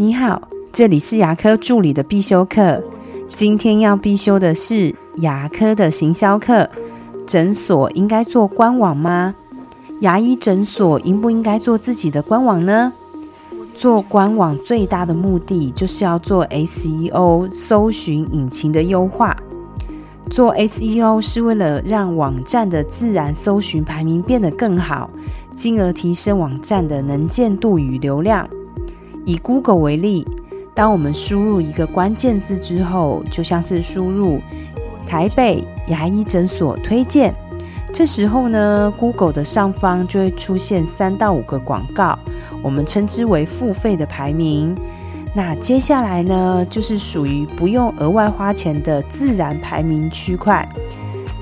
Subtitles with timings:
[0.00, 0.40] 你好，
[0.72, 2.80] 这里是牙科助理的必修课。
[3.32, 6.70] 今天要必修的是牙科的行销课。
[7.26, 9.34] 诊所应该做官网吗？
[9.98, 12.92] 牙医诊所应不应该做自己的官网呢？
[13.74, 19.36] 做官网最大的目的就是要做 SEO 搜寻引擎的优化。
[20.30, 25.10] 做 SEO 是为了让网站的自然搜寻排名变得更好，
[25.56, 28.48] 进而提升网站的能见度与流量。
[29.28, 30.26] 以 Google 为例，
[30.74, 34.40] 当我们输入一个关键字之后，就像是输入
[35.06, 37.34] 台北牙医诊所推荐，
[37.92, 42.18] 这时候呢，Google 的上方就会出现三到五个广告，
[42.62, 44.74] 我们称之为付费的排名。
[45.34, 50.66] 那接下来呢，就是属于不用额外花钱的自然排名区块，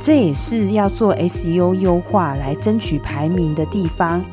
[0.00, 4.24] 这也是要做 SEO 优化来争取排名的地方。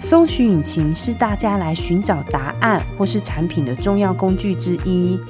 [0.00, 5.20] 搜寻引擎是大家来寻找答案或是产品的重要工具之一。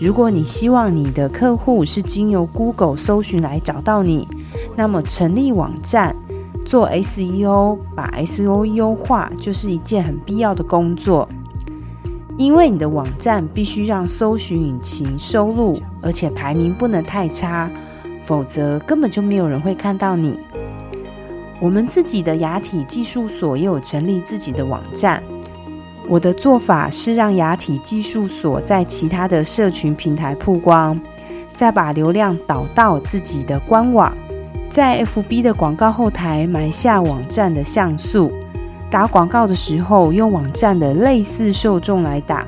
[0.00, 4.28] 如果你希望你的客户是经由 Google 搜寻来找到你，
[4.76, 6.14] 那么成立网站
[6.66, 11.26] 做 SEO，把 SEO 优化就是一件很必要的工作。
[12.36, 17.70] 因为你的网站必须让搜寻引擎收录，而且排名不能太差，
[18.20, 20.38] 否则根本就没有人会看到你。
[21.58, 25.22] 我们自己的牙体技术所也有成立自己的网站。
[26.08, 31.00] 我的做法是让牙体技术所在其他的社群平台曝光，
[31.52, 34.16] 再把流量导到自己的官网，
[34.68, 38.30] 在 FB 的广告后台埋下网站的像素。
[38.88, 42.46] 打广告的时候，用网站的类似受众来打，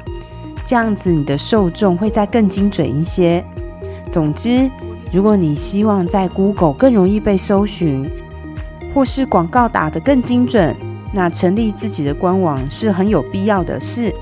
[0.65, 3.45] 这样子你的受众会再更精准一些。
[4.13, 4.71] 总之，
[5.11, 8.09] 如果你希望在 Google 更容易被搜寻，
[8.95, 10.75] 或是广告打得更精准，
[11.13, 14.15] 那成立自己的官网是很有必要的事。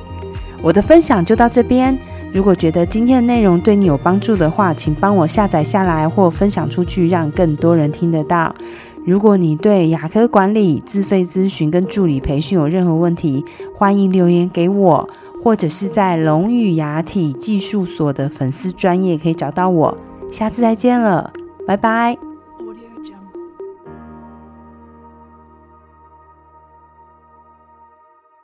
[0.62, 1.97] 我的分享就到这边。
[2.33, 8.55] 如果觉得今天的内容对你有帮助的话，请帮我下载下来或分享出去，让更多人听得到。
[9.07, 15.08] 如果你对牙科管理、自费咨询跟助理培训有任何问题，欢迎留言给我，
[15.42, 19.96] 或者是在龙语牙体技术所的粉丝专业可以找到我。
[20.30, 21.33] 下次再见了，
[21.67, 22.36] 拜拜。